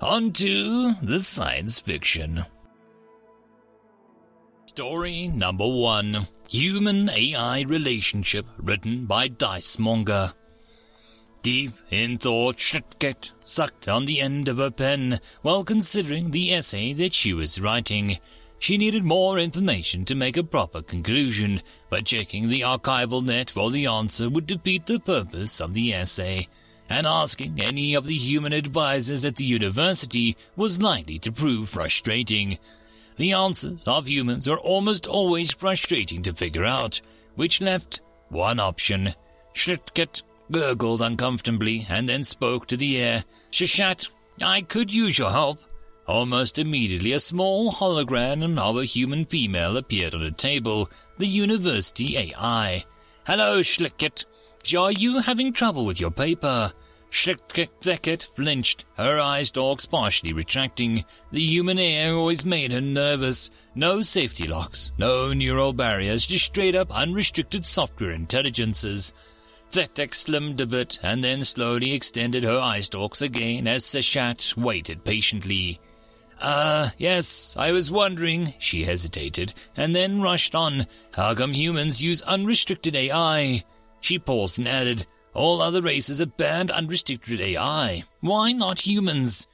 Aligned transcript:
On 0.00 0.32
to 0.32 0.94
the 1.02 1.20
science 1.20 1.78
fiction. 1.78 2.46
Story 4.64 5.28
number 5.28 5.68
one 5.68 6.26
Human 6.48 7.10
AI 7.10 7.62
Relationship, 7.62 8.46
written 8.56 9.04
by 9.04 9.28
Dice 9.28 9.78
Monger. 9.78 10.32
Deep 11.42 11.74
in 11.90 12.16
thought, 12.16 12.56
Schlittget 12.56 13.32
sucked 13.44 13.88
on 13.88 14.06
the 14.06 14.20
end 14.20 14.48
of 14.48 14.56
her 14.56 14.70
pen 14.70 15.20
while 15.42 15.64
considering 15.64 16.30
the 16.30 16.50
essay 16.54 16.94
that 16.94 17.12
she 17.12 17.34
was 17.34 17.60
writing. 17.60 18.18
She 18.58 18.78
needed 18.78 19.04
more 19.04 19.38
information 19.38 20.06
to 20.06 20.14
make 20.14 20.38
a 20.38 20.44
proper 20.44 20.80
conclusion, 20.80 21.60
but 21.90 22.06
checking 22.06 22.48
the 22.48 22.62
archival 22.62 23.22
net 23.22 23.50
for 23.50 23.70
the 23.70 23.84
answer 23.84 24.30
would 24.30 24.46
defeat 24.46 24.86
the 24.86 24.98
purpose 24.98 25.60
of 25.60 25.74
the 25.74 25.92
essay 25.92 26.48
and 26.90 27.06
asking 27.06 27.60
any 27.60 27.94
of 27.94 28.04
the 28.04 28.14
human 28.14 28.52
advisors 28.52 29.24
at 29.24 29.36
the 29.36 29.44
university 29.44 30.36
was 30.56 30.82
likely 30.82 31.18
to 31.20 31.32
prove 31.32 31.68
frustrating. 31.68 32.58
The 33.16 33.32
answers 33.32 33.86
of 33.86 34.08
humans 34.08 34.48
are 34.48 34.58
almost 34.58 35.06
always 35.06 35.52
frustrating 35.52 36.22
to 36.22 36.34
figure 36.34 36.64
out, 36.64 37.00
which 37.36 37.60
left 37.60 38.00
one 38.28 38.58
option. 38.58 39.14
Schlittget 39.54 40.22
gurgled 40.50 41.00
uncomfortably 41.00 41.86
and 41.88 42.08
then 42.08 42.24
spoke 42.24 42.66
to 42.66 42.76
the 42.76 43.00
air. 43.00 43.24
Seshat, 43.52 44.10
I 44.42 44.62
could 44.62 44.92
use 44.92 45.16
your 45.16 45.30
help. 45.30 45.60
Almost 46.08 46.58
immediately, 46.58 47.12
a 47.12 47.20
small 47.20 47.70
hologram 47.70 48.58
of 48.58 48.76
a 48.76 48.84
human 48.84 49.24
female 49.26 49.76
appeared 49.76 50.14
on 50.14 50.24
the 50.24 50.32
table, 50.32 50.90
the 51.18 51.26
university 51.26 52.16
AI. 52.16 52.84
Hello, 53.26 53.60
Schlicket. 53.60 54.24
Are 54.76 54.92
you 54.92 55.20
having 55.20 55.52
trouble 55.52 55.84
with 55.84 56.00
your 56.00 56.10
paper? 56.10 56.72
Schlickett 57.10 58.28
flinched, 58.36 58.84
her 58.96 59.18
eye 59.18 59.42
stalks 59.42 59.84
partially 59.84 60.32
retracting. 60.32 61.04
The 61.32 61.40
human 61.40 61.78
AI 61.78 62.12
always 62.12 62.44
made 62.44 62.72
her 62.72 62.80
nervous. 62.80 63.50
No 63.74 64.00
safety 64.00 64.46
locks, 64.46 64.92
no 64.96 65.32
neural 65.32 65.72
barriers, 65.72 66.26
just 66.26 66.44
straight 66.44 66.76
up 66.76 66.96
unrestricted 66.96 67.66
software 67.66 68.12
intelligences. 68.12 69.12
Thetek 69.72 70.12
slimmed 70.14 70.60
a 70.60 70.66
bit 70.66 70.98
and 71.02 71.22
then 71.22 71.44
slowly 71.44 71.92
extended 71.92 72.44
her 72.44 72.58
eye 72.58 72.80
stalks 72.80 73.22
again 73.22 73.66
as 73.66 73.84
Seshat 73.84 74.56
waited 74.56 75.04
patiently. 75.04 75.80
Ah, 76.42 76.86
uh, 76.86 76.90
yes, 76.96 77.54
I 77.58 77.72
was 77.72 77.90
wondering, 77.90 78.54
she 78.58 78.84
hesitated, 78.84 79.52
and 79.76 79.94
then 79.94 80.22
rushed 80.22 80.54
on. 80.54 80.86
How 81.14 81.34
come 81.34 81.52
humans 81.52 82.02
use 82.02 82.22
unrestricted 82.22 82.96
AI? 82.96 83.62
She 84.00 84.18
paused 84.18 84.58
and 84.58 84.66
added, 84.66 85.06
all 85.34 85.60
other 85.60 85.82
races 85.82 86.18
have 86.18 86.36
banned 86.36 86.70
unrestricted 86.70 87.40
AI. 87.40 88.04
Why 88.20 88.52
not 88.52 88.86
humans? 88.86 89.46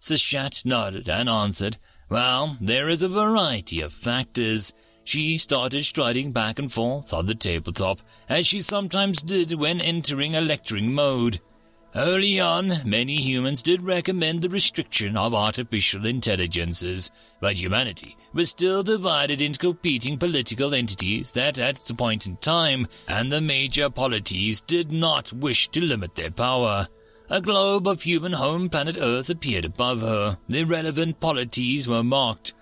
Seshat 0.00 0.64
nodded 0.64 1.08
and 1.08 1.28
answered, 1.28 1.78
Well, 2.08 2.56
there 2.60 2.88
is 2.88 3.02
a 3.02 3.08
variety 3.08 3.80
of 3.80 3.92
factors. 3.92 4.72
She 5.04 5.38
started 5.38 5.84
striding 5.84 6.32
back 6.32 6.58
and 6.58 6.72
forth 6.72 7.12
on 7.12 7.26
the 7.26 7.34
tabletop, 7.34 8.00
as 8.28 8.46
she 8.46 8.60
sometimes 8.60 9.22
did 9.22 9.52
when 9.54 9.80
entering 9.80 10.34
a 10.34 10.40
lecturing 10.40 10.92
mode. 10.92 11.40
Early 11.98 12.38
on, 12.38 12.82
many 12.84 13.16
humans 13.22 13.62
did 13.62 13.80
recommend 13.80 14.42
the 14.42 14.50
restriction 14.50 15.16
of 15.16 15.32
artificial 15.32 16.04
intelligences, 16.04 17.10
but 17.40 17.56
humanity 17.56 18.18
was 18.34 18.50
still 18.50 18.82
divided 18.82 19.40
into 19.40 19.58
competing 19.58 20.18
political 20.18 20.74
entities 20.74 21.32
that 21.32 21.56
at 21.56 21.80
the 21.80 21.94
point 21.94 22.26
in 22.26 22.36
time, 22.36 22.86
and 23.08 23.32
the 23.32 23.40
major 23.40 23.88
polities 23.88 24.60
did 24.60 24.92
not 24.92 25.32
wish 25.32 25.68
to 25.68 25.82
limit 25.82 26.16
their 26.16 26.30
power. 26.30 26.86
A 27.30 27.40
globe 27.40 27.88
of 27.88 28.02
human 28.02 28.34
home 28.34 28.68
planet 28.68 28.98
Earth 29.00 29.30
appeared 29.30 29.64
above 29.64 30.02
her. 30.02 30.36
The 30.48 30.64
relevant 30.64 31.18
polities 31.18 31.88
were 31.88 32.04
marked. 32.04 32.52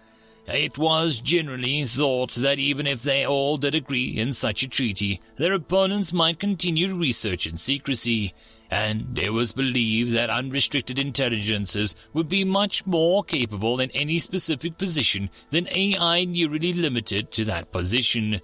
It 0.46 0.78
was 0.78 1.20
generally 1.20 1.84
thought 1.86 2.34
that 2.34 2.60
even 2.60 2.86
if 2.86 3.02
they 3.02 3.26
all 3.26 3.56
did 3.56 3.74
agree 3.74 4.10
in 4.16 4.32
such 4.32 4.62
a 4.62 4.68
treaty, 4.68 5.20
their 5.36 5.54
opponents 5.54 6.12
might 6.12 6.38
continue 6.38 6.94
research 6.94 7.48
in 7.48 7.56
secrecy 7.56 8.32
and 8.74 9.16
it 9.16 9.32
was 9.32 9.52
believed 9.52 10.10
that 10.10 10.30
unrestricted 10.30 10.98
intelligences 10.98 11.94
would 12.12 12.28
be 12.28 12.42
much 12.42 12.84
more 12.84 13.22
capable 13.22 13.78
in 13.78 13.88
any 13.92 14.18
specific 14.18 14.76
position 14.76 15.30
than 15.50 15.68
AI 15.68 16.24
nearly 16.24 16.72
limited 16.72 17.30
to 17.30 17.44
that 17.44 17.70
position. 17.70 18.40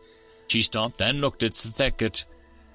She 0.47 0.63
stopped 0.63 1.03
and 1.03 1.21
looked 1.21 1.43
at 1.43 1.51
Theket. 1.51 2.27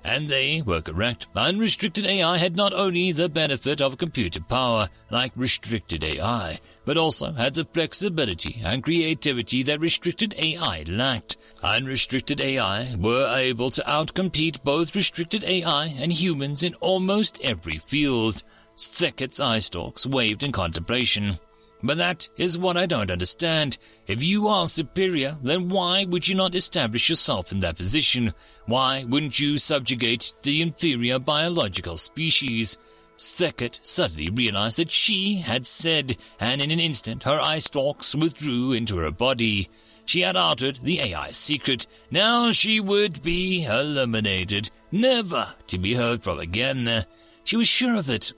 And 0.03 0.27
they 0.27 0.63
were 0.63 0.81
correct. 0.81 1.27
Unrestricted 1.33 2.05
AI 2.05 2.37
had 2.37 2.57
not 2.57 2.73
only 2.73 3.13
the 3.13 3.29
benefit 3.29 3.81
of 3.81 3.97
computer 3.97 4.41
power, 4.41 4.89
like 5.09 5.31
restricted 5.37 6.03
AI, 6.03 6.59
but 6.83 6.97
also 6.97 7.31
had 7.31 7.53
the 7.53 7.63
flexibility 7.73 8.61
and 8.65 8.83
creativity 8.83 9.63
that 9.63 9.79
restricted 9.79 10.35
AI 10.37 10.83
lacked. 10.87 11.37
Unrestricted 11.65 12.39
AI 12.41 12.95
were 12.95 13.27
able 13.35 13.71
to 13.71 13.81
outcompete 13.87 14.63
both 14.63 14.95
restricted 14.95 15.43
AI 15.43 15.87
and 15.99 16.13
humans 16.13 16.61
in 16.61 16.75
almost 16.75 17.41
every 17.41 17.79
field. 17.79 18.43
Theket's 18.77 19.39
eye 19.39 19.57
stalks 19.57 20.05
waved 20.05 20.43
in 20.43 20.51
contemplation. 20.51 21.39
But 21.81 21.97
that 21.97 22.29
is 22.37 22.59
what 22.59 22.77
I 22.77 22.85
don't 22.85 23.09
understand. 23.09 23.79
If 24.05 24.21
you 24.21 24.47
are 24.47 24.67
superior, 24.67 25.39
then 25.41 25.67
why 25.69 26.05
would 26.05 26.27
you 26.27 26.35
not 26.35 26.53
establish 26.53 27.09
yourself 27.09 27.51
in 27.51 27.61
that 27.61 27.77
position? 27.77 28.35
Why 28.67 29.03
wouldn't 29.03 29.39
you 29.39 29.57
subjugate 29.57 30.35
the 30.43 30.61
inferior 30.61 31.17
biological 31.17 31.97
species? 31.97 32.77
Theket 33.17 33.79
suddenly 33.81 34.29
realized 34.29 34.77
that 34.77 34.91
she 34.91 35.37
had 35.37 35.65
said, 35.65 36.17
and 36.39 36.61
in 36.61 36.69
an 36.69 36.79
instant 36.79 37.23
her 37.23 37.41
eye 37.41 37.59
stalks 37.59 38.13
withdrew 38.13 38.71
into 38.73 38.97
her 38.97 39.11
body. 39.11 39.67
She 40.05 40.21
had 40.21 40.35
uttered 40.35 40.79
the 40.81 41.01
AI's 41.01 41.37
secret. 41.37 41.87
Now 42.11 42.51
she 42.51 42.79
would 42.79 43.21
be 43.21 43.65
eliminated, 43.65 44.69
never 44.91 45.53
to 45.67 45.77
be 45.77 45.95
heard 45.95 46.23
from 46.23 46.39
again. 46.39 47.05
She 47.43 47.57
was 47.57 47.67
sure 47.67 47.95
of 47.95 48.09
it. 48.09 48.33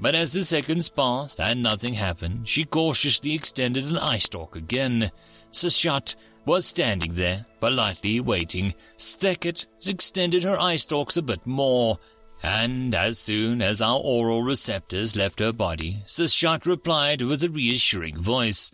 But 0.00 0.16
as 0.16 0.32
the 0.32 0.42
seconds 0.42 0.88
passed 0.88 1.40
and 1.40 1.62
nothing 1.62 1.94
happened, 1.94 2.48
she 2.48 2.64
cautiously 2.64 3.34
extended 3.34 3.84
an 3.84 3.98
eye 3.98 4.18
stalk 4.18 4.56
again. 4.56 5.12
Seshat 5.52 6.16
was 6.44 6.66
standing 6.66 7.14
there, 7.14 7.46
politely 7.60 8.18
waiting. 8.18 8.74
Stekket 8.96 9.66
extended 9.86 10.42
her 10.42 10.58
eye 10.58 10.76
stalks 10.76 11.16
a 11.16 11.22
bit 11.22 11.46
more, 11.46 12.00
and 12.42 12.94
as 12.96 13.20
soon 13.20 13.62
as 13.62 13.80
our 13.80 14.00
oral 14.00 14.42
receptors 14.42 15.14
left 15.14 15.38
her 15.38 15.52
body, 15.52 16.02
Seshat 16.04 16.66
replied 16.66 17.22
with 17.22 17.44
a 17.44 17.48
reassuring 17.48 18.20
voice. 18.20 18.72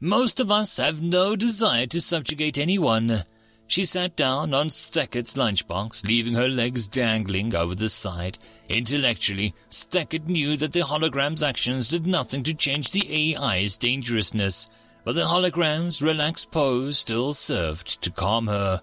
Most 0.00 0.40
of 0.40 0.50
us 0.50 0.76
have 0.78 1.00
no 1.00 1.36
desire 1.36 1.86
to 1.86 2.00
subjugate 2.00 2.58
anyone. 2.58 3.24
She 3.66 3.84
sat 3.84 4.16
down 4.16 4.52
on 4.52 4.68
Steket's 4.68 5.34
lunchbox, 5.34 6.06
leaving 6.06 6.34
her 6.34 6.48
legs 6.48 6.88
dangling 6.88 7.54
over 7.54 7.74
the 7.74 7.88
side. 7.88 8.38
Intellectually, 8.68 9.54
Steket 9.70 10.26
knew 10.26 10.56
that 10.56 10.72
the 10.72 10.80
hologram's 10.80 11.42
actions 11.42 11.88
did 11.88 12.06
nothing 12.06 12.42
to 12.42 12.54
change 12.54 12.90
the 12.90 13.36
AI's 13.36 13.76
dangerousness, 13.78 14.68
but 15.04 15.14
the 15.14 15.22
hologram's 15.22 16.02
relaxed 16.02 16.50
pose 16.50 16.98
still 16.98 17.32
served 17.32 18.02
to 18.02 18.10
calm 18.10 18.48
her. 18.48 18.82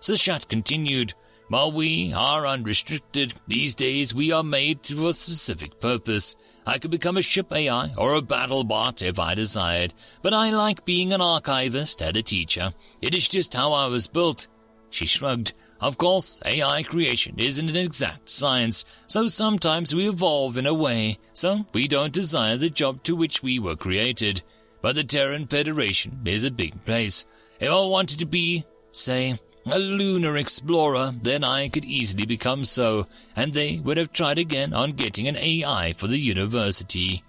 Seshat 0.00 0.48
continued, 0.48 1.14
While 1.48 1.72
we 1.72 2.12
are 2.12 2.46
unrestricted, 2.46 3.34
these 3.48 3.74
days 3.74 4.14
we 4.14 4.30
are 4.30 4.44
made 4.44 4.84
for 4.84 5.08
a 5.08 5.14
specific 5.14 5.80
purpose. 5.80 6.36
I 6.66 6.78
could 6.78 6.90
become 6.90 7.16
a 7.16 7.22
ship 7.22 7.52
AI 7.52 7.92
or 7.96 8.14
a 8.14 8.22
battle 8.22 8.64
bot 8.64 9.02
if 9.02 9.18
I 9.18 9.34
desired, 9.34 9.94
but 10.22 10.34
I 10.34 10.50
like 10.50 10.84
being 10.84 11.12
an 11.12 11.20
archivist 11.20 12.00
and 12.02 12.16
a 12.16 12.22
teacher. 12.22 12.72
It 13.00 13.14
is 13.14 13.28
just 13.28 13.54
how 13.54 13.72
I 13.72 13.86
was 13.86 14.06
built. 14.06 14.46
She 14.90 15.06
shrugged. 15.06 15.54
Of 15.80 15.96
course, 15.96 16.40
AI 16.44 16.82
creation 16.82 17.36
isn't 17.38 17.70
an 17.70 17.76
exact 17.76 18.28
science, 18.28 18.84
so 19.06 19.26
sometimes 19.26 19.94
we 19.94 20.08
evolve 20.08 20.58
in 20.58 20.66
a 20.66 20.74
way, 20.74 21.18
so 21.32 21.64
we 21.72 21.88
don't 21.88 22.12
desire 22.12 22.58
the 22.58 22.68
job 22.68 23.02
to 23.04 23.16
which 23.16 23.42
we 23.42 23.58
were 23.58 23.76
created. 23.76 24.42
But 24.82 24.96
the 24.96 25.04
Terran 25.04 25.46
Federation 25.46 26.20
is 26.26 26.44
a 26.44 26.50
big 26.50 26.84
place. 26.84 27.24
If 27.58 27.70
I 27.70 27.80
wanted 27.80 28.18
to 28.18 28.26
be, 28.26 28.66
say, 28.92 29.38
a 29.66 29.78
lunar 29.78 30.36
explorer, 30.36 31.12
then 31.22 31.44
I 31.44 31.68
could 31.68 31.84
easily 31.84 32.24
become 32.24 32.64
so, 32.64 33.06
and 33.36 33.52
they 33.52 33.78
would 33.78 33.96
have 33.96 34.12
tried 34.12 34.38
again 34.38 34.72
on 34.72 34.92
getting 34.92 35.28
an 35.28 35.36
AI 35.36 35.92
for 35.92 36.06
the 36.06 36.18
university. 36.18 37.22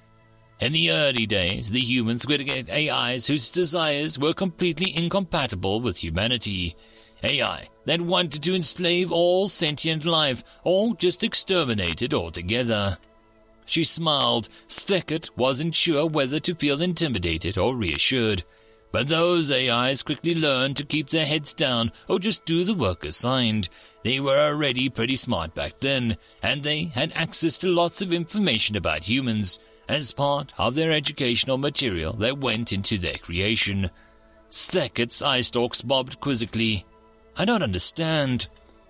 In 0.59 0.73
the 0.73 0.91
early 0.91 1.25
days, 1.25 1.71
the 1.71 1.79
humans 1.79 2.27
would 2.27 2.45
get 2.45 2.69
AIs 2.69 3.27
whose 3.27 3.51
desires 3.51 4.19
were 4.19 4.33
completely 4.33 4.95
incompatible 4.95 5.81
with 5.81 6.03
humanity. 6.03 6.75
AI 7.23 7.67
that 7.85 8.01
wanted 8.01 8.43
to 8.43 8.55
enslave 8.55 9.11
all 9.11 9.47
sentient 9.47 10.05
life 10.05 10.43
or 10.63 10.95
just 10.95 11.23
exterminate 11.23 12.01
it 12.01 12.13
altogether. 12.13 12.97
She 13.65 13.83
smiled. 13.83 14.49
Stekket 14.67 15.29
wasn't 15.37 15.75
sure 15.75 16.05
whether 16.05 16.39
to 16.39 16.55
feel 16.55 16.81
intimidated 16.81 17.57
or 17.57 17.75
reassured. 17.75 18.43
But 18.91 19.07
those 19.07 19.51
AIs 19.51 20.03
quickly 20.03 20.35
learned 20.35 20.77
to 20.77 20.85
keep 20.85 21.09
their 21.09 21.25
heads 21.25 21.53
down 21.53 21.91
or 22.07 22.19
just 22.19 22.45
do 22.45 22.63
the 22.63 22.73
work 22.73 23.05
assigned. 23.05 23.69
They 24.03 24.19
were 24.19 24.37
already 24.37 24.89
pretty 24.89 25.15
smart 25.15 25.53
back 25.53 25.79
then, 25.79 26.17
and 26.41 26.63
they 26.63 26.85
had 26.85 27.13
access 27.15 27.57
to 27.59 27.67
lots 27.67 28.01
of 28.01 28.11
information 28.11 28.75
about 28.75 29.07
humans 29.07 29.59
as 29.87 30.11
part 30.11 30.51
of 30.57 30.75
their 30.75 30.91
educational 30.91 31.57
material 31.57 32.13
that 32.13 32.39
went 32.39 32.73
into 32.73 32.97
their 32.97 33.17
creation. 33.17 33.89
Stekket's 34.49 35.21
eye 35.21 35.41
stalks 35.41 35.81
bobbed 35.81 36.19
quizzically. 36.19 36.85
I 37.37 37.45
don't 37.45 37.63
understand. 37.63 38.47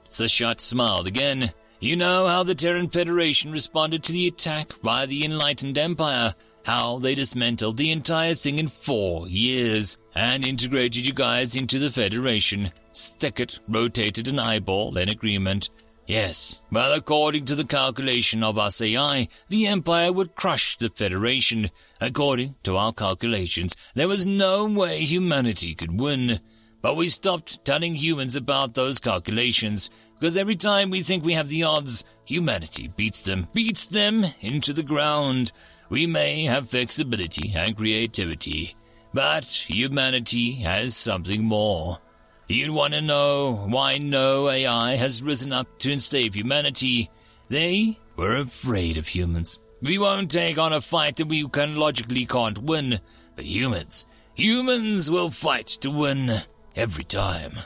Seshat 0.09 0.61
smiled 0.61 1.07
again. 1.07 1.53
You 1.79 1.95
know 1.95 2.27
how 2.27 2.43
the 2.43 2.55
Terran 2.55 2.89
Federation 2.89 3.51
responded 3.51 4.03
to 4.03 4.11
the 4.11 4.27
attack 4.27 4.73
by 4.83 5.05
the 5.05 5.25
Enlightened 5.25 5.77
Empire, 5.77 6.35
how 6.65 6.99
they 6.99 7.15
dismantled 7.15 7.77
the 7.77 7.91
entire 7.91 8.35
thing 8.35 8.57
in 8.57 8.67
four 8.67 9.27
years 9.27 9.97
and 10.15 10.45
integrated 10.45 11.05
you 11.05 11.13
guys 11.13 11.55
into 11.55 11.79
the 11.79 11.89
Federation. 11.89 12.71
Stekket 12.91 13.59
rotated 13.67 14.27
an 14.27 14.39
eyeball 14.39 14.97
in 14.97 15.09
agreement. 15.09 15.69
Yes, 16.07 16.61
well, 16.71 16.93
according 16.93 17.45
to 17.45 17.55
the 17.55 17.63
calculation 17.63 18.43
of 18.43 18.57
us 18.57 18.81
AI, 18.81 19.27
the 19.49 19.67
Empire 19.67 20.11
would 20.11 20.35
crush 20.35 20.77
the 20.77 20.89
Federation. 20.89 21.69
According 22.01 22.55
to 22.63 22.75
our 22.75 22.91
calculations, 22.91 23.75
there 23.95 24.07
was 24.07 24.25
no 24.25 24.65
way 24.65 25.05
humanity 25.05 25.73
could 25.73 25.99
win. 25.99 26.39
But 26.81 26.97
we 26.97 27.07
stopped 27.07 27.63
telling 27.63 27.95
humans 27.95 28.35
about 28.35 28.73
those 28.73 28.99
calculations, 28.99 29.89
because 30.19 30.35
every 30.35 30.55
time 30.55 30.89
we 30.89 31.01
think 31.01 31.23
we 31.23 31.33
have 31.33 31.47
the 31.47 31.63
odds, 31.63 32.03
humanity 32.25 32.89
beats 32.89 33.23
them, 33.23 33.47
beats 33.53 33.85
them 33.85 34.25
into 34.41 34.73
the 34.73 34.83
ground. 34.83 35.51
We 35.91 36.07
may 36.07 36.45
have 36.45 36.69
flexibility 36.69 37.51
and 37.53 37.75
creativity, 37.75 38.77
but 39.13 39.43
humanity 39.69 40.53
has 40.61 40.95
something 40.95 41.43
more. 41.43 41.99
You'd 42.47 42.71
want 42.71 42.93
to 42.93 43.01
know 43.01 43.65
why 43.67 43.97
no 43.97 44.49
AI 44.49 44.95
has 44.95 45.21
risen 45.21 45.51
up 45.51 45.79
to 45.79 45.91
enslave 45.91 46.33
humanity? 46.33 47.09
They 47.49 47.99
were 48.15 48.37
afraid 48.37 48.97
of 48.97 49.09
humans. 49.09 49.59
We 49.81 49.97
won't 49.97 50.31
take 50.31 50.57
on 50.57 50.71
a 50.71 50.79
fight 50.79 51.17
that 51.17 51.27
we 51.27 51.45
can 51.49 51.75
logically 51.75 52.25
can't 52.25 52.59
win, 52.59 53.01
but 53.35 53.43
humans, 53.43 54.07
humans 54.33 55.11
will 55.11 55.29
fight 55.29 55.67
to 55.81 55.91
win 55.91 56.31
every 56.73 57.03
time. 57.03 57.59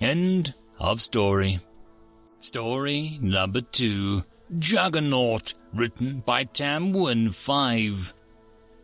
End 0.00 0.54
of 0.78 1.02
story. 1.02 1.60
Story 2.40 3.18
number 3.20 3.60
two, 3.60 4.24
Juggernaut, 4.58 5.54
written 5.72 6.20
by 6.20 6.44
Tamwin 6.44 7.32
5. 7.32 8.14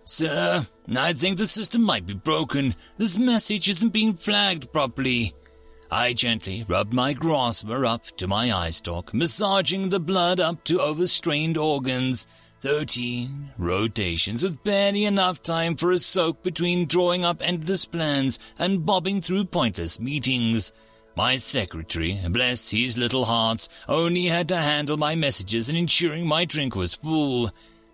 Sir, 0.04 0.66
I 0.94 1.12
think 1.12 1.38
the 1.38 1.46
system 1.46 1.82
might 1.82 2.06
be 2.06 2.14
broken. 2.14 2.76
This 2.96 3.18
message 3.18 3.68
isn't 3.68 3.92
being 3.92 4.14
flagged 4.14 4.72
properly. 4.72 5.34
I 5.90 6.12
gently 6.12 6.64
rubbed 6.68 6.92
my 6.92 7.12
grasper 7.12 7.84
up 7.84 8.04
to 8.18 8.28
my 8.28 8.52
eye 8.52 8.70
stalk, 8.70 9.12
massaging 9.12 9.88
the 9.88 10.00
blood 10.00 10.38
up 10.38 10.62
to 10.64 10.80
overstrained 10.80 11.58
organs. 11.58 12.26
Thirteen 12.60 13.50
rotations 13.58 14.42
with 14.42 14.64
barely 14.64 15.04
enough 15.04 15.42
time 15.42 15.76
for 15.76 15.92
a 15.92 15.98
soak 15.98 16.42
between 16.42 16.86
drawing 16.86 17.24
up 17.24 17.40
endless 17.40 17.84
plans 17.84 18.38
and 18.58 18.86
bobbing 18.86 19.20
through 19.20 19.44
pointless 19.46 20.00
meetings. 20.00 20.72
My 21.16 21.36
secretary, 21.38 22.20
bless 22.28 22.70
his 22.70 22.98
little 22.98 23.24
hearts, 23.24 23.68
only 23.88 24.26
had 24.26 24.48
to 24.50 24.56
handle 24.56 24.98
my 24.98 25.14
messages 25.14 25.68
and 25.68 25.78
ensuring 25.78 26.26
my 26.26 26.44
drink 26.44 26.76
was 26.76 26.94
full. 26.94 27.50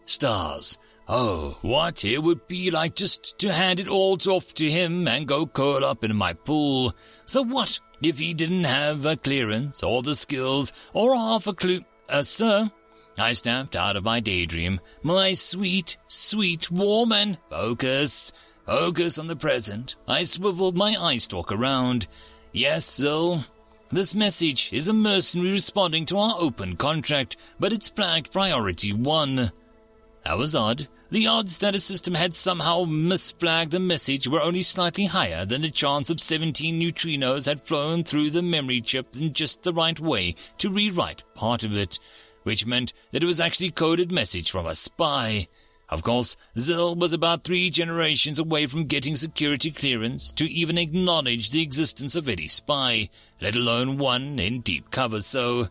Stars, 0.07 0.77
Oh, 1.09 1.59
what 1.63 2.05
it 2.05 2.23
would 2.23 2.49
be 2.49 2.71
like 2.71 2.95
just 2.95 3.39
to 3.39 3.53
hand 3.53 3.81
it 3.81 3.89
all 3.89 4.17
off 4.29 4.55
to 4.55 4.71
him 4.71 5.07
and 5.07 5.27
go 5.29 5.47
curl 5.47 5.85
up 5.85 6.05
in 6.05 6.17
my 6.17 6.33
pool. 6.33 6.95
So 7.25 7.43
what 7.43 7.81
if 8.03 8.19
he 8.19 8.35
didn't 8.35 8.65
have 8.65 9.05
a 9.05 9.17
clearance 9.17 9.83
or 9.83 10.03
the 10.03 10.15
skills 10.15 10.73
or 10.93 11.15
half 11.15 11.47
a 11.47 11.53
clue? 11.53 11.85
Uh, 12.09 12.23
sir, 12.23 12.71
I 13.19 13.33
snapped 13.33 13.77
out 13.77 13.97
of 13.97 14.05
my 14.05 14.21
daydream. 14.21 14.81
My 15.03 15.35
sweet, 15.35 15.97
sweet 16.07 16.71
woman, 16.71 17.39
focus, 17.51 18.33
focus 18.65 19.19
on 19.19 19.27
the 19.27 19.37
present. 19.37 19.97
I 20.09 20.25
swiveled 20.25 20.77
my 20.77 20.97
eye 20.99 21.19
stalk 21.19 21.53
around. 21.53 22.07
Yes, 22.53 22.85
sir. 22.85 23.47
This 23.89 24.15
message 24.15 24.75
is 24.75 24.87
a 24.87 24.93
mercenary 24.93 25.53
responding 25.53 26.05
to 26.07 26.19
our 26.19 26.35
open 26.39 26.77
contract, 26.77 27.39
but 27.59 27.73
it's 27.73 27.89
flagged 27.89 28.31
priority 28.31 28.93
one. 28.93 29.53
That 30.25 30.37
was 30.37 30.55
odd. 30.55 30.89
The 31.11 31.27
odds 31.27 31.59
that 31.59 31.75
a 31.75 31.79
system 31.79 32.15
had 32.15 32.35
somehow 32.35 32.85
misflagged 32.85 33.71
the 33.71 33.81
message 33.81 34.29
were 34.29 34.43
only 34.43 34.61
slightly 34.61 35.07
higher 35.07 35.47
than 35.47 35.63
the 35.63 35.71
chance 35.71 36.11
of 36.11 36.21
17 36.21 36.79
neutrinos 36.79 37.47
had 37.47 37.67
flown 37.67 38.05
through 38.05 38.31
the 38.31 38.43
memory 38.43 38.83
chip 38.83 39.17
in 39.17 39.33
just 39.33 39.63
the 39.63 39.73
right 39.73 39.99
way 39.99 40.35
to 40.59 40.69
rewrite 40.69 41.25
part 41.35 41.65
of 41.65 41.75
it, 41.75 41.99
which 42.43 42.67
meant 42.67 42.93
that 43.13 43.23
it 43.23 43.27
was 43.27 43.41
actually 43.41 43.71
coded 43.71 44.13
message 44.13 44.51
from 44.51 44.67
a 44.67 44.75
spy. 44.75 45.49
Of 45.93 46.03
course, 46.03 46.39
Zil 46.59 46.95
was 46.95 47.13
about 47.13 47.45
three 47.45 47.69
generations 47.69 48.39
away 48.39 48.65
from 48.65 48.87
getting 48.87 49.15
security 49.15 49.71
clearance 49.71 50.33
to 50.33 50.51
even 50.51 50.79
acknowledge 50.79 51.51
the 51.51 51.61
existence 51.61 52.17
of 52.17 52.31
any 52.31 52.49
spy, 52.49 53.11
let 53.43 53.57
alone 53.57 53.99
one 53.99 54.39
in 54.39 54.63
deep 54.63 54.91
cover, 54.91 55.21
so... 55.21 55.69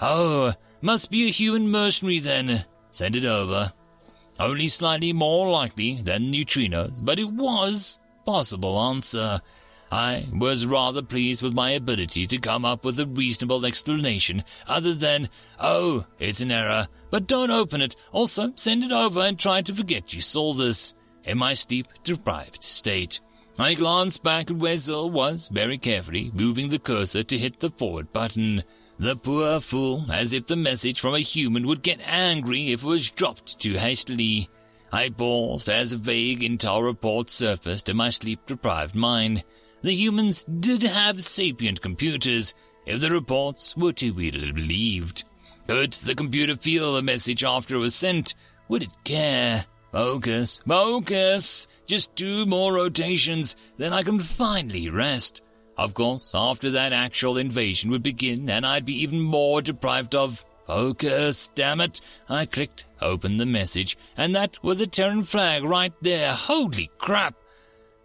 Oh, 0.00 0.54
must 0.80 1.10
be 1.10 1.26
a 1.26 1.32
human 1.32 1.68
mercenary 1.68 2.20
then. 2.20 2.64
Send 2.92 3.16
it 3.16 3.24
over. 3.24 3.72
Only 4.38 4.68
slightly 4.68 5.12
more 5.12 5.50
likely 5.50 5.96
than 5.96 6.32
neutrinos, 6.32 7.04
but 7.04 7.18
it 7.18 7.32
was 7.32 7.98
possible 8.24 8.78
answer. 8.78 9.40
I 9.90 10.28
was 10.32 10.64
rather 10.64 11.02
pleased 11.02 11.42
with 11.42 11.54
my 11.54 11.70
ability 11.70 12.28
to 12.28 12.38
come 12.38 12.64
up 12.64 12.84
with 12.84 13.00
a 13.00 13.06
reasonable 13.06 13.66
explanation 13.66 14.44
other 14.68 14.94
than, 14.94 15.28
oh, 15.58 16.06
it's 16.20 16.40
an 16.40 16.52
error, 16.52 16.86
but 17.10 17.26
don't 17.26 17.50
open 17.50 17.80
it. 17.80 17.96
Also, 18.12 18.52
send 18.56 18.84
it 18.84 18.92
over 18.92 19.20
and 19.20 19.38
try 19.38 19.62
to 19.62 19.74
forget 19.74 20.14
you 20.14 20.20
saw 20.20 20.52
this. 20.52 20.94
In 21.24 21.38
my 21.38 21.54
sleep 21.54 21.88
deprived 22.04 22.62
state, 22.62 23.20
I 23.58 23.74
glanced 23.74 24.22
back 24.22 24.50
at 24.50 24.56
where 24.56 24.76
Zil 24.76 25.10
was, 25.10 25.48
very 25.48 25.78
carefully 25.78 26.30
moving 26.34 26.68
the 26.68 26.78
cursor 26.78 27.22
to 27.22 27.38
hit 27.38 27.60
the 27.60 27.70
forward 27.70 28.12
button. 28.12 28.62
The 28.98 29.16
poor 29.16 29.60
fool, 29.60 30.06
as 30.10 30.32
if 30.32 30.46
the 30.46 30.56
message 30.56 31.00
from 31.00 31.14
a 31.14 31.20
human 31.20 31.66
would 31.66 31.82
get 31.82 32.00
angry 32.06 32.72
if 32.72 32.82
it 32.82 32.86
was 32.86 33.10
dropped 33.10 33.58
too 33.58 33.74
hastily. 33.74 34.48
I 34.92 35.10
paused 35.10 35.68
as 35.68 35.92
a 35.92 35.98
vague 35.98 36.40
intel 36.40 36.82
report 36.82 37.28
surfaced 37.28 37.88
in 37.88 37.96
my 37.96 38.10
sleep-deprived 38.10 38.94
mind. 38.94 39.44
The 39.82 39.92
humans 39.92 40.44
did 40.44 40.82
have 40.82 41.22
sapient 41.22 41.82
computers, 41.82 42.54
if 42.86 43.00
the 43.00 43.10
reports 43.10 43.76
were 43.76 43.92
to 43.94 44.14
be 44.14 44.30
believed. 44.30 45.24
Could 45.68 45.94
the 45.94 46.14
computer 46.14 46.56
feel 46.56 46.94
the 46.94 47.02
message 47.02 47.42
after 47.42 47.76
it 47.76 47.80
was 47.80 47.94
sent? 47.94 48.34
Would 48.68 48.84
it 48.84 49.04
care? 49.04 49.66
Focus, 49.90 50.60
focus! 50.66 51.66
Just 51.86 52.14
two 52.16 52.46
more 52.46 52.72
rotations, 52.74 53.56
then 53.76 53.92
I 53.92 54.02
can 54.02 54.18
finally 54.18 54.90
rest. 54.90 55.42
Of 55.76 55.94
course, 55.94 56.34
after 56.34 56.70
that 56.70 56.92
actual 56.92 57.36
invasion 57.36 57.90
would 57.90 58.02
begin 58.02 58.48
and 58.48 58.64
I'd 58.64 58.86
be 58.86 59.02
even 59.02 59.20
more 59.20 59.60
deprived 59.60 60.14
of 60.14 60.44
focus, 60.66 61.50
damn 61.54 61.80
it. 61.80 62.00
I 62.28 62.46
clicked, 62.46 62.84
open 63.00 63.36
the 63.36 63.46
message, 63.46 63.96
and 64.16 64.34
that 64.34 64.62
was 64.62 64.80
a 64.80 64.86
Terran 64.86 65.22
flag 65.22 65.64
right 65.64 65.92
there. 66.00 66.32
Holy 66.32 66.90
crap. 66.98 67.34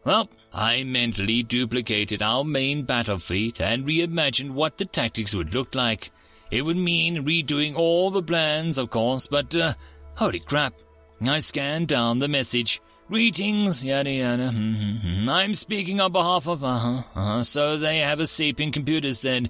Well, 0.03 0.29
I 0.53 0.83
mentally 0.83 1.43
duplicated 1.43 2.21
our 2.21 2.43
main 2.43 2.83
battle 2.83 3.19
fleet 3.19 3.61
and 3.61 3.85
reimagined 3.85 4.51
what 4.51 4.77
the 4.77 4.85
tactics 4.85 5.35
would 5.35 5.53
look 5.53 5.75
like. 5.75 6.11
It 6.51 6.63
would 6.65 6.77
mean 6.77 7.25
redoing 7.25 7.75
all 7.75 8.11
the 8.11 8.21
plans, 8.21 8.77
of 8.77 8.89
course, 8.89 9.25
but, 9.25 9.55
uh, 9.55 9.73
holy 10.15 10.41
crap. 10.41 10.73
I 11.21 11.39
scanned 11.39 11.87
down 11.87 12.19
the 12.19 12.27
message. 12.27 12.81
Greetings, 13.07 13.83
yada 13.83 14.11
yada. 14.11 14.49
Mm-hmm. 14.49 15.29
I'm 15.29 15.53
speaking 15.53 16.01
on 16.01 16.11
behalf 16.11 16.47
of, 16.47 16.63
uh-huh, 16.63 17.03
uh-huh. 17.15 17.43
So 17.43 17.77
they 17.77 17.99
have 17.99 18.19
a 18.19 18.27
sapient 18.27 18.73
computers 18.73 19.19
then. 19.19 19.49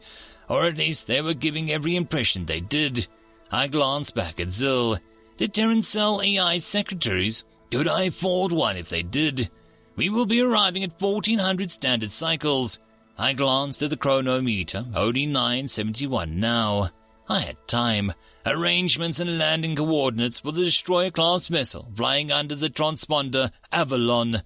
Or 0.50 0.66
at 0.66 0.78
least 0.78 1.08
they 1.08 1.22
were 1.22 1.34
giving 1.34 1.72
every 1.72 1.96
impression 1.96 2.46
they 2.46 2.60
did. 2.60 3.08
I 3.52 3.68
glanced 3.68 4.16
back 4.16 4.40
at 4.40 4.52
Zil. 4.52 4.98
Did 5.38 5.54
Terran 5.54 5.82
sell 5.82 6.22
AI 6.22 6.58
secretaries? 6.58 7.44
Could 7.72 7.88
I 7.88 8.04
afford 8.04 8.52
one 8.52 8.78
if 8.78 8.90
they 8.90 9.02
did? 9.02 9.50
We 9.96 10.10
will 10.10 10.26
be 10.26 10.42
arriving 10.42 10.84
at 10.84 11.00
1400 11.00 11.72
standard 11.72 12.12
cycles. 12.12 12.80
I 13.22 13.34
glanced 13.34 13.84
at 13.84 13.92
the 13.92 13.98
chronometer, 13.98 14.84
only 14.96 15.28
971 15.28 16.40
now. 16.40 16.90
I 17.30 17.42
had 17.42 17.68
time. 17.68 18.14
arrangements 18.48 19.20
and 19.20 19.38
landing 19.38 19.76
coordinates 19.76 20.40
for 20.40 20.52
the 20.52 20.64
destroyer-class 20.64 21.48
vessel 21.48 21.88
flying 21.96 22.32
under 22.32 22.56
the 22.56 22.72
transponder 22.72 23.52
Avalon. 23.72 24.42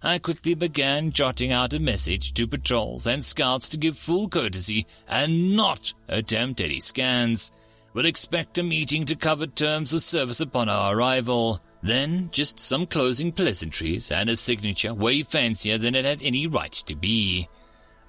I 0.00 0.20
quickly 0.20 0.54
began 0.54 1.10
jotting 1.10 1.50
out 1.50 1.74
a 1.74 1.80
message 1.80 2.32
to 2.34 2.46
patrols 2.46 3.08
and 3.08 3.24
scouts 3.24 3.68
to 3.70 3.76
give 3.76 3.98
full 3.98 4.28
courtesy 4.28 4.86
and 5.08 5.56
not 5.56 5.92
attempt 6.06 6.60
any 6.60 6.78
scans. 6.78 7.50
We'll 7.94 8.06
expect 8.06 8.58
a 8.58 8.62
meeting 8.62 9.06
to 9.06 9.16
cover 9.16 9.48
terms 9.48 9.92
of 9.92 10.02
service 10.02 10.40
upon 10.40 10.68
our 10.68 10.96
arrival. 10.96 11.58
Then 11.82 12.28
just 12.30 12.60
some 12.60 12.86
closing 12.86 13.32
pleasantries 13.32 14.12
and 14.12 14.30
a 14.30 14.36
signature 14.36 14.94
way 14.94 15.24
fancier 15.24 15.78
than 15.78 15.96
it 15.96 16.04
had 16.04 16.22
any 16.22 16.46
right 16.46 16.70
to 16.70 16.94
be. 16.94 17.48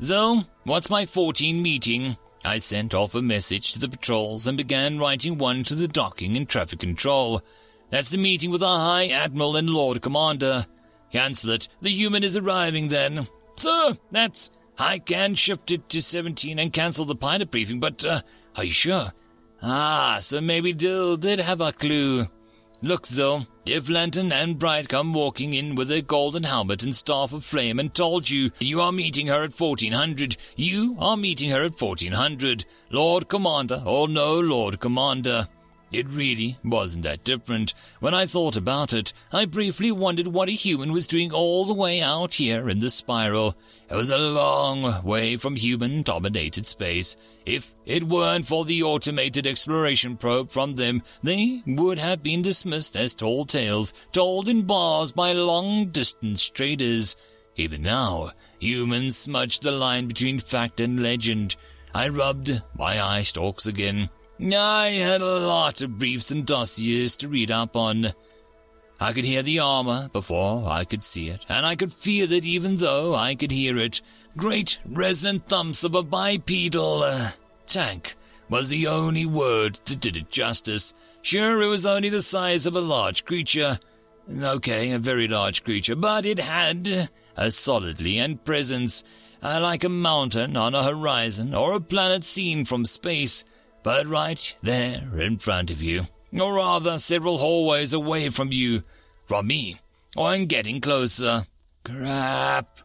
So, 0.02 0.46
what's 0.64 0.90
my 0.90 1.06
14 1.06 1.62
meeting? 1.62 2.18
I 2.44 2.58
sent 2.58 2.96
off 2.96 3.14
a 3.14 3.22
message 3.22 3.72
to 3.74 3.80
the 3.80 3.88
patrols 3.88 4.48
and 4.48 4.58
began 4.58 4.98
writing 4.98 5.38
one 5.38 5.64
to 5.66 5.76
the 5.76 5.88
docking 5.88 6.36
and 6.36 6.50
traffic 6.50 6.80
control. 6.80 7.44
That's 7.92 8.10
the 8.10 8.18
meeting 8.18 8.50
with 8.50 8.64
our 8.64 8.80
High 8.80 9.10
Admiral 9.10 9.58
and 9.58 9.70
Lord 9.70 10.02
Commander. 10.02 10.66
Cancel 11.12 11.52
it. 11.52 11.68
The 11.82 11.92
human 11.92 12.24
is 12.24 12.36
arriving 12.36 12.88
then. 12.88 13.28
Sir, 13.58 13.96
that's... 14.10 14.50
I 14.80 14.98
can 14.98 15.36
shift 15.36 15.70
it 15.70 15.88
to 15.90 16.02
17 16.02 16.58
and 16.58 16.74
cancel 16.74 17.06
the 17.06 17.16
pilot 17.16 17.52
briefing, 17.52 17.80
but, 17.80 18.04
uh, 18.04 18.22
are 18.56 18.64
you 18.64 18.72
sure? 18.72 19.14
Ah, 19.62 20.18
so 20.20 20.42
maybe 20.42 20.74
Dill 20.74 21.16
did 21.16 21.40
have 21.40 21.62
a 21.62 21.72
clue. 21.72 22.28
Look, 22.82 23.08
though, 23.08 23.46
if 23.66 23.90
Lantern 23.90 24.32
and 24.32 24.58
Bright 24.58 24.90
come 24.90 25.14
walking 25.14 25.54
in 25.54 25.76
with 25.76 25.92
a 25.92 26.02
golden 26.02 26.44
helmet 26.44 26.84
and 26.84 26.96
staff 26.96 27.34
of 27.34 27.46
flame 27.46 27.80
and 27.80 27.94
told 27.94 28.30
you 28.30 28.52
you 28.60 28.82
are 28.82 28.92
meeting 28.92 29.28
her 29.28 29.44
at 29.44 29.60
1400, 29.60 30.38
you 30.56 30.96
are 31.00 31.18
meeting 31.18 31.52
her 31.52 31.64
at 31.64 31.80
1400. 31.80 32.66
Lord 32.90 33.28
Commander 33.28 33.84
or 33.86 34.08
no 34.08 34.40
Lord 34.40 34.80
Commander. 34.80 35.48
It 35.92 36.08
really 36.08 36.58
wasn't 36.64 37.04
that 37.04 37.24
different. 37.26 37.74
When 38.00 38.14
I 38.14 38.26
thought 38.26 38.56
about 38.56 38.94
it, 38.94 39.12
I 39.32 39.46
briefly 39.46 39.92
wondered 39.92 40.28
what 40.28 40.48
a 40.48 40.54
human 40.54 40.94
was 40.94 41.06
doing 41.06 41.34
all 41.34 41.66
the 41.66 41.74
way 41.74 42.02
out 42.02 42.36
here 42.36 42.70
in 42.70 42.80
the 42.80 42.90
spiral. 42.90 43.58
It 43.90 43.96
was 43.96 44.10
a 44.10 44.18
long 44.18 45.04
way 45.04 45.36
from 45.36 45.58
human-dominated 45.58 46.66
space. 46.66 47.18
If 47.46 47.74
it 47.86 48.04
weren't 48.04 48.46
for 48.46 48.66
the 48.66 48.84
automated 48.84 49.48
exploration 49.48 50.16
probe 50.16 50.52
from 50.52 50.76
them, 50.76 51.02
they 51.24 51.64
would 51.66 51.98
have 51.98 52.22
been 52.22 52.42
dismissed 52.42 52.96
as 52.96 53.16
tall 53.16 53.46
tales 53.46 53.94
told 54.12 54.48
in 54.48 54.64
bars 54.64 55.12
by 55.12 55.34
long-distance 55.34 56.50
traders. 56.50 57.16
Even 57.56 57.82
now, 57.82 58.32
humans 58.60 59.18
smudge 59.18 59.60
the 59.60 59.72
line 59.72 60.08
between 60.08 60.40
fact 60.40 60.80
and 60.80 61.02
legend. 61.02 61.56
I 61.94 62.10
rubbed 62.10 62.62
my 62.78 63.02
eye 63.02 63.24
stalks 63.24 63.66
again. 63.66 64.10
I 64.40 64.90
had 64.90 65.22
a 65.22 65.40
lot 65.40 65.82
of 65.82 65.98
briefs 65.98 66.32
and 66.32 66.46
dossiers 66.46 67.18
to 67.18 67.28
read 67.28 67.52
up 67.52 67.76
on. 67.76 68.14
I 69.00 69.14
could 69.14 69.26
hear 69.26 69.42
the 69.42 69.60
armor 69.60 70.10
before 70.14 70.68
I 70.70 70.86
could 70.86 71.02
see 71.02 71.30
it, 71.30 71.44
and 71.50 71.66
I 71.66 71.76
could 71.76 71.92
feel 71.92 72.32
it 72.32 72.46
even 72.46 72.78
though 72.78 73.16
I 73.16 73.34
could 73.34 73.52
hear 73.52 73.78
it. 73.78 74.02
Great 74.38 74.80
resonant 74.86 75.48
thumps 75.48 75.84
of 75.84 75.96
a 75.96 76.04
bipedal 76.04 77.04
uh, 77.04 77.30
tank 77.68 78.16
was 78.50 78.70
the 78.70 78.88
only 78.88 79.26
word 79.26 79.80
that 79.86 80.00
did 80.00 80.18
it 80.18 80.30
justice. 80.30 80.94
Sure, 81.22 81.62
it 81.62 81.68
was 81.68 81.86
only 81.86 82.10
the 82.10 82.22
size 82.22 82.66
of 82.66 82.76
a 82.76 82.82
large 82.82 83.26
creature. 83.26 83.80
Okay, 84.42 84.92
a 84.92 85.00
very 85.00 85.28
large 85.28 85.64
creature, 85.64 85.96
but 85.96 86.26
it 86.26 86.40
had 86.40 87.10
a 87.36 87.52
solidly 87.52 88.18
and 88.18 88.44
presence, 88.44 89.04
uh, 89.42 89.60
like 89.62 89.84
a 89.84 89.90
mountain 89.90 90.56
on 90.56 90.76
a 90.76 90.84
horizon 90.84 91.54
or 91.54 91.74
a 91.74 91.82
planet 91.82 92.24
seen 92.24 92.66
from 92.66 92.86
space 92.86 93.44
but 93.84 94.06
right 94.08 94.56
there 94.62 95.10
in 95.18 95.38
front 95.38 95.72
of 95.72 95.82
you, 95.82 96.08
or 96.40 96.56
rather 96.56 97.00
several 97.00 97.40
hallways 97.40 97.94
away 97.94 98.30
from 98.30 98.52
you, 98.52 98.84
from 99.28 99.48
me, 99.48 99.80
or 100.16 100.34
in 100.36 100.46
getting 100.46 100.82
closer. 100.82 101.46
Crap. 101.84 102.80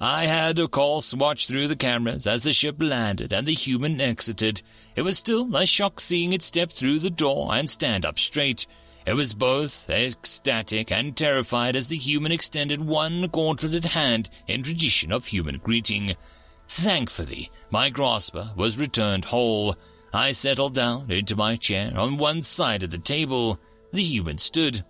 I 0.00 0.26
had, 0.26 0.58
of 0.58 0.70
course, 0.70 1.14
watched 1.14 1.48
through 1.48 1.68
the 1.68 1.76
cameras 1.76 2.26
as 2.26 2.42
the 2.42 2.52
ship 2.52 2.76
landed 2.78 3.32
and 3.32 3.46
the 3.46 3.54
human 3.54 4.00
exited. 4.00 4.62
It 4.96 5.02
was 5.02 5.18
still 5.18 5.54
a 5.56 5.66
shock 5.66 6.00
seeing 6.00 6.32
it 6.32 6.42
step 6.42 6.72
through 6.72 6.98
the 6.98 7.10
door 7.10 7.54
and 7.54 7.70
stand 7.70 8.04
up 8.04 8.18
straight. 8.18 8.66
It 9.06 9.14
was 9.14 9.34
both 9.34 9.88
ecstatic 9.88 10.90
and 10.90 11.16
terrified 11.16 11.76
as 11.76 11.88
the 11.88 11.96
human 11.96 12.32
extended 12.32 12.84
one 12.84 13.28
gauntleted 13.28 13.84
hand 13.84 14.30
in 14.46 14.62
tradition 14.62 15.12
of 15.12 15.26
human 15.26 15.58
greeting. 15.58 16.16
Thankfully, 16.68 17.50
my 17.70 17.90
grasper 17.90 18.52
was 18.56 18.78
returned 18.78 19.26
whole, 19.26 19.76
I 20.14 20.30
settled 20.30 20.74
down 20.74 21.10
into 21.10 21.34
my 21.34 21.56
chair 21.56 21.92
on 21.96 22.18
one 22.18 22.42
side 22.42 22.84
of 22.84 22.92
the 22.92 22.98
table. 22.98 23.58
The 23.92 24.04
human 24.04 24.38
stood. 24.38 24.84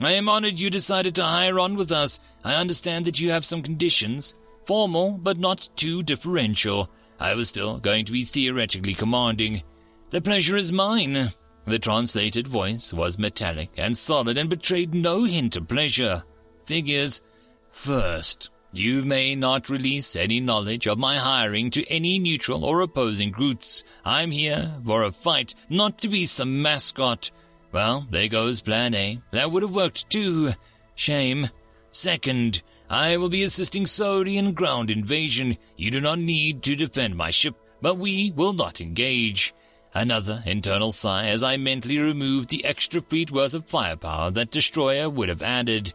I 0.00 0.12
am 0.12 0.28
honored 0.28 0.60
you 0.60 0.70
decided 0.70 1.16
to 1.16 1.24
hire 1.24 1.58
on 1.58 1.74
with 1.74 1.90
us. 1.90 2.20
I 2.44 2.54
understand 2.54 3.04
that 3.04 3.20
you 3.20 3.30
have 3.30 3.44
some 3.44 3.62
conditions. 3.62 4.34
Formal, 4.66 5.12
but 5.12 5.38
not 5.38 5.68
too 5.76 6.02
differential. 6.02 6.90
I 7.18 7.34
was 7.34 7.48
still 7.48 7.78
going 7.78 8.04
to 8.06 8.12
be 8.12 8.24
theoretically 8.24 8.94
commanding. 8.94 9.62
The 10.10 10.20
pleasure 10.20 10.56
is 10.56 10.72
mine. 10.72 11.32
The 11.64 11.78
translated 11.78 12.48
voice 12.48 12.92
was 12.92 13.18
metallic 13.18 13.70
and 13.76 13.96
solid 13.96 14.36
and 14.36 14.50
betrayed 14.50 14.94
no 14.94 15.24
hint 15.24 15.56
of 15.56 15.68
pleasure. 15.68 16.24
Figures. 16.66 17.22
First, 17.70 18.50
you 18.72 19.04
may 19.04 19.34
not 19.34 19.68
release 19.68 20.16
any 20.16 20.40
knowledge 20.40 20.86
of 20.86 20.98
my 20.98 21.16
hiring 21.16 21.70
to 21.70 21.88
any 21.88 22.18
neutral 22.18 22.64
or 22.64 22.80
opposing 22.80 23.30
groups. 23.30 23.84
I'm 24.04 24.30
here 24.30 24.72
for 24.84 25.02
a 25.02 25.12
fight, 25.12 25.54
not 25.68 25.98
to 25.98 26.08
be 26.08 26.24
some 26.24 26.62
mascot. 26.62 27.30
Well, 27.70 28.06
there 28.10 28.28
goes 28.28 28.60
plan 28.60 28.94
A. 28.94 29.20
That 29.30 29.50
would 29.50 29.62
have 29.62 29.74
worked 29.74 30.10
too. 30.10 30.52
Shame. 30.94 31.48
Second, 31.92 32.62
I 32.88 33.16
will 33.18 33.28
be 33.28 33.42
assisting 33.42 33.84
Sodi 33.84 34.36
in 34.36 34.54
ground 34.54 34.90
invasion. 34.90 35.58
You 35.76 35.90
do 35.90 36.00
not 36.00 36.18
need 36.18 36.62
to 36.62 36.74
defend 36.74 37.16
my 37.16 37.30
ship, 37.30 37.54
but 37.80 37.98
we 37.98 38.32
will 38.32 38.54
not 38.54 38.80
engage. 38.80 39.54
Another 39.94 40.42
internal 40.46 40.90
sigh 40.90 41.26
as 41.26 41.44
I 41.44 41.58
mentally 41.58 41.98
removed 41.98 42.48
the 42.48 42.64
extra 42.64 43.02
feet 43.02 43.30
worth 43.30 43.52
of 43.52 43.66
firepower 43.66 44.30
that 44.30 44.50
destroyer 44.50 45.10
would 45.10 45.28
have 45.28 45.42
added. 45.42 45.92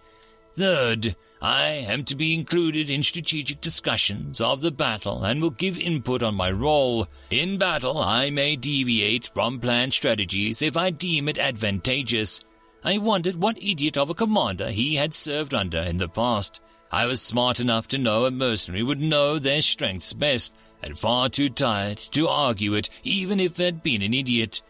Third, 0.53 1.15
I 1.41 1.85
am 1.87 2.03
to 2.05 2.15
be 2.15 2.33
included 2.33 2.91
in 2.91 3.01
strategic 3.03 3.59
discussions 3.59 4.39
of 4.39 4.61
the 4.61 4.71
battle 4.71 5.23
and 5.23 5.41
will 5.41 5.51
give 5.51 5.79
input 5.79 6.21
on 6.21 6.35
my 6.35 6.51
role. 6.51 7.07
In 7.31 7.57
battle, 7.57 7.97
I 7.97 8.29
may 8.29 8.55
deviate 8.55 9.31
from 9.33 9.59
planned 9.59 9.93
strategies 9.93 10.61
if 10.61 10.77
I 10.77 10.91
deem 10.91 11.27
it 11.27 11.39
advantageous. 11.39 12.43
I 12.87 12.99
wondered 12.99 13.35
what 13.35 13.61
idiot 13.61 13.97
of 13.97 14.09
a 14.09 14.13
commander 14.13 14.71
he 14.71 14.95
had 14.95 15.13
served 15.13 15.53
under 15.53 15.79
in 15.79 15.97
the 15.97 16.07
past. 16.07 16.61
I 16.89 17.05
was 17.05 17.21
smart 17.21 17.59
enough 17.59 17.89
to 17.89 17.97
know 17.97 18.23
a 18.23 18.31
mercenary 18.31 18.81
would 18.81 19.01
know 19.01 19.37
their 19.37 19.61
strengths 19.61 20.13
best, 20.13 20.53
and 20.81 20.97
far 20.97 21.27
too 21.27 21.49
tired 21.49 21.97
to 22.11 22.29
argue 22.29 22.75
it, 22.75 22.89
even 23.03 23.41
if 23.41 23.55
they'd 23.55 23.83
been 23.83 24.01
an 24.01 24.13
idiot. 24.13 24.61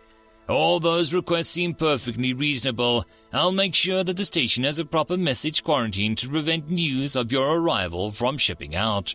All 0.50 0.80
those 0.80 1.14
requests 1.14 1.50
seem 1.50 1.76
perfectly 1.76 2.34
reasonable. 2.34 3.06
I'll 3.32 3.52
make 3.52 3.76
sure 3.76 4.04
that 4.04 4.18
the 4.18 4.26
station 4.26 4.64
has 4.64 4.80
a 4.80 4.86
proper 4.86 5.16
message 5.16 5.64
quarantine 5.64 6.16
to 6.16 6.28
prevent 6.28 6.72
news 6.72 7.16
of 7.16 7.32
your 7.32 7.60
arrival 7.60 8.12
from 8.12 8.40
shipping 8.40 8.76
out. 8.76 9.14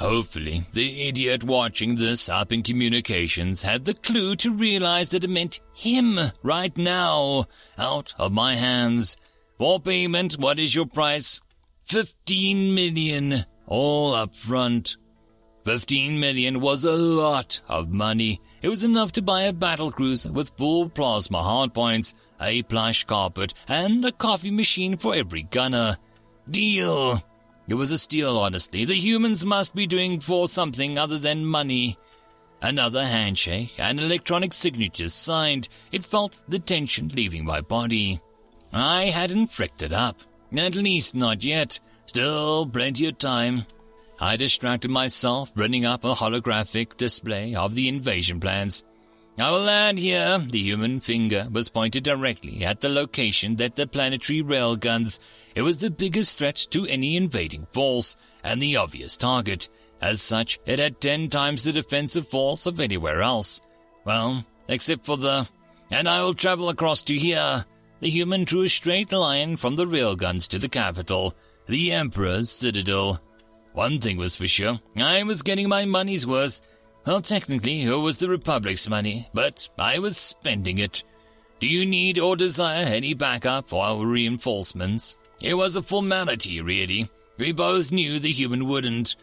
Hopefully, 0.00 0.64
the 0.72 1.08
idiot 1.08 1.44
watching 1.44 1.94
this 1.94 2.30
up 2.30 2.52
in 2.52 2.62
communications 2.62 3.60
had 3.62 3.84
the 3.84 3.92
clue 3.92 4.34
to 4.36 4.50
realize 4.50 5.10
that 5.10 5.24
it 5.24 5.28
meant 5.28 5.60
him 5.74 6.18
right 6.42 6.74
now, 6.78 7.44
out 7.76 8.14
of 8.18 8.32
my 8.32 8.54
hands. 8.54 9.18
For 9.58 9.78
payment, 9.78 10.38
what 10.38 10.58
is 10.58 10.74
your 10.74 10.86
price? 10.86 11.42
Fifteen 11.82 12.74
million, 12.74 13.44
all 13.66 14.14
up 14.14 14.34
front. 14.34 14.96
Fifteen 15.66 16.18
million 16.18 16.60
was 16.62 16.84
a 16.84 16.96
lot 16.96 17.60
of 17.68 17.90
money. 17.90 18.40
It 18.62 18.70
was 18.70 18.84
enough 18.84 19.12
to 19.12 19.22
buy 19.22 19.42
a 19.42 19.52
battle 19.52 19.92
cruiser 19.92 20.32
with 20.32 20.56
full 20.56 20.88
plasma 20.88 21.40
hardpoints, 21.40 22.14
a 22.40 22.62
plush 22.62 23.04
carpet, 23.04 23.52
and 23.68 24.02
a 24.06 24.12
coffee 24.12 24.50
machine 24.50 24.96
for 24.96 25.14
every 25.14 25.42
gunner. 25.42 25.98
Deal! 26.50 27.22
It 27.70 27.74
was 27.74 27.92
a 27.92 27.98
steal, 27.98 28.36
honestly. 28.36 28.84
The 28.84 28.96
humans 28.96 29.44
must 29.44 29.76
be 29.76 29.86
doing 29.86 30.18
for 30.18 30.48
something 30.48 30.98
other 30.98 31.18
than 31.18 31.46
money. 31.46 31.96
Another 32.60 33.06
handshake 33.06 33.74
and 33.78 34.00
electronic 34.00 34.52
signatures 34.52 35.14
signed. 35.14 35.68
It 35.92 36.04
felt 36.04 36.42
the 36.48 36.58
tension 36.58 37.12
leaving 37.14 37.44
my 37.44 37.60
body. 37.60 38.20
I 38.72 39.04
hadn't 39.04 39.52
fricked 39.52 39.82
it 39.82 39.92
up. 39.92 40.20
At 40.52 40.74
least 40.74 41.14
not 41.14 41.44
yet. 41.44 41.78
Still 42.06 42.66
plenty 42.66 43.06
of 43.06 43.18
time. 43.18 43.66
I 44.18 44.36
distracted 44.36 44.90
myself 44.90 45.52
running 45.54 45.86
up 45.86 46.02
a 46.02 46.14
holographic 46.14 46.96
display 46.96 47.54
of 47.54 47.76
the 47.76 47.86
invasion 47.86 48.40
plans. 48.40 48.82
I 49.38 49.48
will 49.52 49.60
land 49.60 50.00
here. 50.00 50.38
The 50.38 50.58
human 50.58 50.98
finger 50.98 51.46
was 51.52 51.68
pointed 51.68 52.02
directly 52.02 52.64
at 52.64 52.80
the 52.80 52.88
location 52.88 53.56
that 53.56 53.76
the 53.76 53.86
planetary 53.86 54.42
railguns. 54.42 55.20
It 55.54 55.62
was 55.62 55.78
the 55.78 55.90
biggest 55.90 56.38
threat 56.38 56.66
to 56.70 56.86
any 56.86 57.16
invading 57.16 57.66
force 57.72 58.16
and 58.44 58.60
the 58.60 58.76
obvious 58.76 59.16
target. 59.16 59.68
As 60.00 60.22
such, 60.22 60.60
it 60.64 60.78
had 60.78 61.00
ten 61.00 61.28
times 61.28 61.64
the 61.64 61.72
defensive 61.72 62.28
force 62.28 62.66
of 62.66 62.80
anywhere 62.80 63.20
else. 63.20 63.60
Well, 64.04 64.44
except 64.68 65.04
for 65.04 65.16
the 65.16 65.48
and 65.90 66.08
I 66.08 66.22
will 66.22 66.34
travel 66.34 66.68
across 66.68 67.02
to 67.02 67.16
here. 67.16 67.64
The 67.98 68.08
human 68.08 68.44
drew 68.44 68.62
a 68.62 68.68
straight 68.68 69.12
line 69.12 69.56
from 69.56 69.76
the 69.76 69.86
railguns 69.86 70.48
to 70.48 70.58
the 70.58 70.68
capital, 70.68 71.34
the 71.66 71.92
Emperor's 71.92 72.48
citadel. 72.48 73.20
One 73.72 73.98
thing 73.98 74.16
was 74.16 74.36
for 74.36 74.46
sure, 74.46 74.80
I 74.96 75.22
was 75.22 75.42
getting 75.42 75.68
my 75.68 75.84
money's 75.84 76.26
worth. 76.26 76.60
Well, 77.06 77.20
technically, 77.20 77.82
it 77.82 77.94
was 77.94 78.18
the 78.18 78.28
Republic's 78.28 78.88
money, 78.88 79.28
but 79.34 79.68
I 79.78 79.98
was 79.98 80.16
spending 80.16 80.78
it. 80.78 81.04
Do 81.58 81.66
you 81.66 81.84
need 81.84 82.18
or 82.18 82.36
desire 82.36 82.86
any 82.86 83.14
backup 83.14 83.72
or 83.72 84.06
reinforcements? 84.06 85.16
It 85.40 85.54
was 85.54 85.76
a 85.76 85.82
formality, 85.82 86.60
really. 86.60 87.10
We 87.38 87.52
both 87.52 87.90
knew 87.90 88.18
the 88.18 88.32
human 88.32 88.66
wouldn't. 88.66 89.16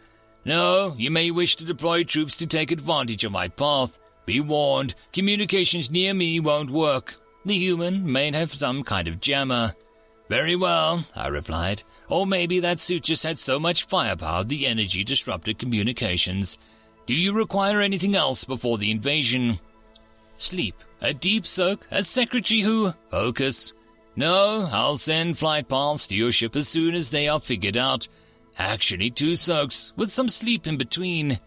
No, 0.46 0.96
you 0.98 1.12
may 1.12 1.30
wish 1.30 1.56
to 1.58 1.66
deploy 1.66 2.04
troops 2.04 2.38
to 2.38 2.48
take 2.48 2.72
advantage 2.72 3.24
of 3.24 3.32
my 3.32 3.48
path. 3.48 4.00
Be 4.26 4.40
warned, 4.40 4.96
communications 5.14 5.92
near 5.92 6.14
me 6.14 6.40
won't 6.40 6.70
work. 6.70 7.16
The 7.46 7.58
human 7.58 8.12
may 8.12 8.32
have 8.32 8.54
some 8.54 8.84
kind 8.84 9.08
of 9.08 9.22
jammer. 9.22 9.74
Very 10.30 10.56
well, 10.56 11.06
I 11.16 11.28
replied. 11.28 11.84
Or 12.10 12.26
maybe 12.26 12.60
that 12.60 12.80
suit 12.80 13.04
just 13.04 13.24
had 13.24 13.38
so 13.40 13.60
much 13.60 13.86
firepower 13.86 14.44
the 14.44 14.66
energy 14.66 15.04
disrupted 15.04 15.60
communications. 15.60 16.58
Do 17.06 17.14
you 17.14 17.34
require 17.34 17.80
anything 17.80 18.16
else 18.16 18.44
before 18.44 18.78
the 18.78 18.92
invasion? 18.92 19.60
Sleep, 20.38 20.76
a 21.02 21.14
deep 21.14 21.46
soak, 21.46 21.86
a 21.92 22.04
secretary 22.04 22.62
who... 22.62 22.92
Focus. 23.10 23.74
No, 24.18 24.68
I'll 24.72 24.98
send 24.98 25.38
flight 25.38 25.70
paths 25.70 26.08
to 26.08 26.16
your 26.16 26.32
ship 26.32 26.56
as 26.56 26.68
soon 26.68 26.96
as 26.96 27.12
they 27.12 27.28
are 27.28 27.40
figured 27.40 27.78
out. 27.78 28.08
Actually, 28.58 29.12
two 29.12 29.36
soaks, 29.36 29.94
with 29.96 30.10
some 30.10 30.28
sleep 30.28 30.66
in 30.66 30.76
between. 30.76 31.40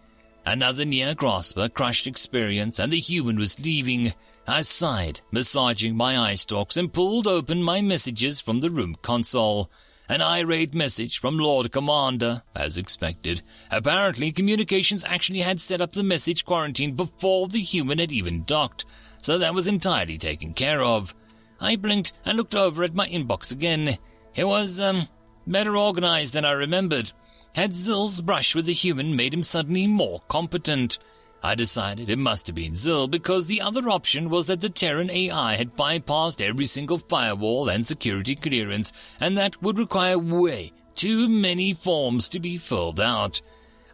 Another 0.47 0.85
near 0.85 1.17
grasper 1.17 1.69
crushed 1.69 2.07
experience, 2.07 2.79
and 2.79 2.93
the 2.93 3.01
human 3.01 3.41
was 3.41 3.59
leaving. 3.59 4.15
I 4.47 4.61
sighed, 4.61 5.21
massaging 5.33 5.97
my 5.97 6.17
eye 6.17 6.37
stalks, 6.37 6.77
and 6.77 6.93
pulled 6.93 7.27
open 7.27 7.61
my 7.61 7.81
messages 7.81 8.41
from 8.41 8.61
the 8.61 8.71
room 8.71 8.97
console. 9.03 9.69
An 10.09 10.23
irate 10.23 10.73
message 10.73 11.19
from 11.21 11.39
Lord 11.39 11.73
Commander, 11.73 12.45
as 12.55 12.79
expected. 12.79 13.43
Apparently, 13.73 14.31
communications 14.31 15.05
actually 15.05 15.41
had 15.41 15.61
set 15.61 15.81
up 15.81 15.93
the 15.93 16.05
message 16.05 16.45
quarantine 16.45 16.95
before 16.95 17.49
the 17.49 17.63
human 17.63 17.99
had 17.99 18.13
even 18.13 18.45
docked, 18.45 18.85
so 19.21 19.39
that 19.39 19.55
was 19.55 19.67
entirely 19.67 20.19
taken 20.19 20.55
care 20.55 20.83
of. 20.83 21.17
I 21.61 21.77
blinked 21.77 22.13
and 22.25 22.37
looked 22.37 22.55
over 22.55 22.83
at 22.83 22.95
my 22.95 23.07
inbox 23.09 23.53
again. 23.53 23.99
It 24.35 24.45
was, 24.45 24.81
um, 24.81 25.09
better 25.47 25.77
organized 25.77 26.35
than 26.35 26.45
I 26.45 26.53
remembered. 26.53 27.13
Had 27.55 27.73
Zill's 27.73 28.21
brush 28.21 28.55
with 28.55 28.67
the 28.67 28.73
human 28.73 29.17
made 29.17 29.35
him 29.35 29.43
suddenly 29.43 29.87
more 29.87 30.21
competent? 30.29 30.99
I 31.43 31.55
decided 31.55 32.11
it 32.11 32.19
must 32.19 32.47
have 32.47 32.57
been 32.57 32.73
Zill 32.73 33.11
because 33.11 33.47
the 33.47 33.63
other 33.63 33.89
option 33.89 34.29
was 34.29 34.47
that 34.47 34.61
the 34.61 34.69
Terran 34.69 35.11
AI 35.11 35.57
had 35.57 35.77
bypassed 35.77 36.43
every 36.43 36.67
single 36.67 36.99
firewall 36.99 37.69
and 37.71 37.85
security 37.85 38.35
clearance, 38.35 38.93
and 39.19 39.39
that 39.39 39.63
would 39.63 39.79
require 39.79 40.19
way 40.19 40.73
too 40.95 41.29
many 41.29 41.73
forms 41.73 42.29
to 42.29 42.41
be 42.41 42.59
filled 42.59 43.01
out. 43.01 43.41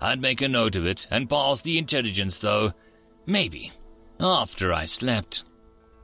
I'd 0.00 0.20
make 0.20 0.42
a 0.42 0.48
note 0.48 0.74
of 0.74 0.84
it 0.84 1.06
and 1.08 1.30
pass 1.30 1.60
the 1.60 1.78
intelligence, 1.78 2.38
though. 2.40 2.72
Maybe. 3.26 3.72
After 4.18 4.72
I 4.72 4.86
slept. 4.86 5.44